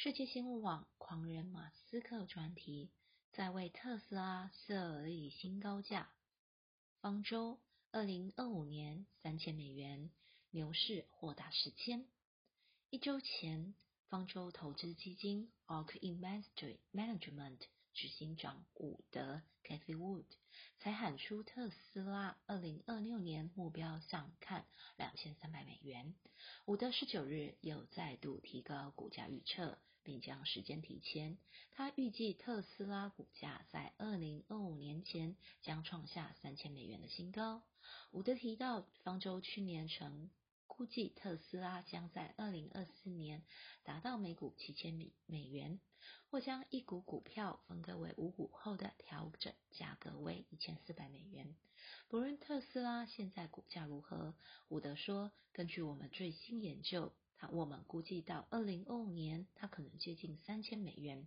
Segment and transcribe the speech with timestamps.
[0.00, 2.92] 世界新闻网狂人马斯克专题
[3.32, 6.06] 在为特斯拉设立新高价，
[7.00, 7.58] 方舟
[7.90, 10.12] 二零二五年三千美元，
[10.50, 12.06] 牛市或达四千。
[12.90, 13.74] 一周前，
[14.08, 17.58] 方舟投资基金 Ark Investment Management
[17.92, 20.26] 执行长伍德 Cathy Wood
[20.78, 24.64] 才喊出特斯拉二零二六年目标上看
[24.96, 26.14] 两千三百美元。
[26.68, 29.78] 伍德十九日又再度提高股价预测。
[30.08, 31.36] 并将时间提前。
[31.70, 37.62] 他预计特斯拉股价在二零二五年前将创下三千美元的新高。
[38.12, 40.30] 伍德提到，方舟去年成
[40.78, 43.42] 估计特斯拉将在二零二四年
[43.82, 45.80] 达到每股七千美美元，
[46.30, 51.56] 或将一股股票分割为五股后的调整价格为一千四百美元。
[52.06, 54.36] 不论特斯拉现在股价如何，
[54.68, 57.12] 伍德说，根据我们最新研究。
[57.36, 61.26] 他我们估计到二零二五年，它可能接近三千美元。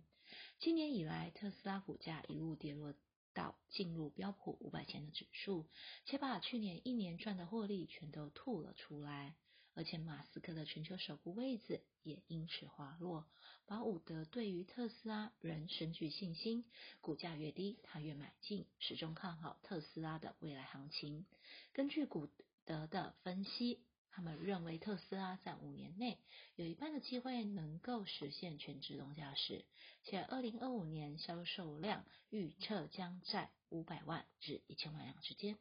[0.60, 2.94] 今年以来，特斯拉股价一路跌落
[3.34, 5.66] 到进入标普五百前的指数，
[6.04, 9.34] 且把去年一年赚的获利全都吐了出来。
[9.74, 13.26] 而且，马斯克的全球首富位置也因此滑落。
[13.64, 16.64] 把伍德对于特斯拉仍深具信心，
[17.00, 21.24] 股价越低，他越买进，始终看好特斯拉的未来行情。
[21.72, 22.28] 根据古
[22.66, 23.80] 德的分析。
[24.14, 26.18] 他们认为特斯拉在五年内
[26.54, 29.64] 有一半的机会能够实现全自动驾驶，
[30.04, 35.58] 且二零二五年销售量预测将在五百万至一千万辆之间，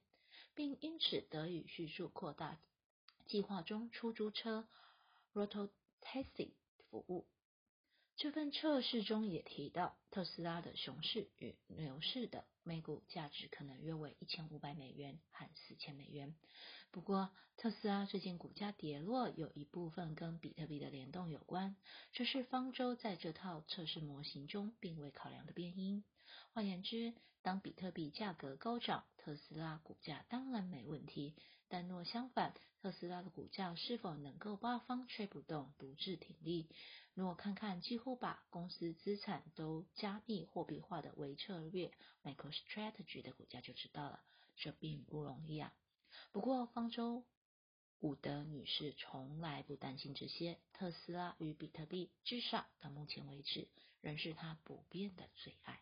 [0.54, 2.60] 并因此得以迅速扩大
[3.26, 4.68] 计划中出租车
[5.34, 6.52] （Rototaxi）
[6.90, 7.26] 服务。
[8.22, 16.36] 这份测试中也提到，特斯拉的熊市与牛市的每股价值可能约为一千五百美元和四千美元。
[16.92, 21.76] 不过，特斯拉最近股价跌落，有一部分跟比特币的联动有关，
[22.14, 26.04] 这是方舟在这套测试模型中并未考量的变因。
[26.54, 31.34] 换言之，当比特币价格高涨，特斯拉股价当然没问题；
[31.68, 36.68] 但若相反，特斯拉的股价是否能够八方吹不动，独自挺立？
[37.14, 41.92] 若看看几乎把公司资产都加密货币化的微策略
[42.24, 44.24] （MicroStrategy） 的股价就知道了，
[44.56, 45.74] 这并不容易啊。
[46.32, 47.26] 不过，方舟
[48.00, 50.58] 伍德女士从来不担心这些。
[50.74, 53.68] 特斯拉与比特币至少到目前为止
[54.02, 55.82] 仍是她不变的最爱。